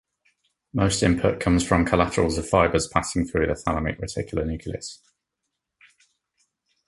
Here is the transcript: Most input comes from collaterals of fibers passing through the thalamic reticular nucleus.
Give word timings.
Most 0.73 1.03
input 1.03 1.39
comes 1.39 1.63
from 1.63 1.85
collaterals 1.85 2.35
of 2.39 2.49
fibers 2.49 2.87
passing 2.87 3.27
through 3.27 3.45
the 3.45 3.53
thalamic 3.53 3.99
reticular 3.99 4.43
nucleus. 4.47 4.97